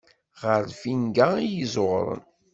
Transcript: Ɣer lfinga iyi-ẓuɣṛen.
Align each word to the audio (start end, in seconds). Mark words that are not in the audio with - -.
Ɣer 0.43 0.61
lfinga 0.71 1.27
iyi-ẓuɣṛen. 1.39 2.21